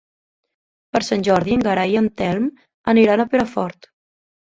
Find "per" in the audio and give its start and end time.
0.95-1.01